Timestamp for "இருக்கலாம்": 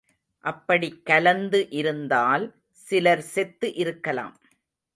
3.73-4.35